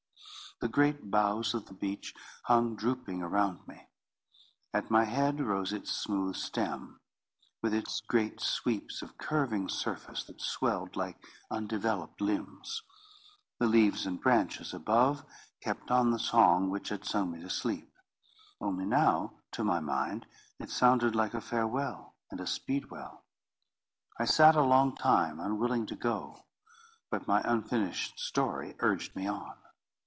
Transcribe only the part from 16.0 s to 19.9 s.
the song which had sung me asleep; only now, to my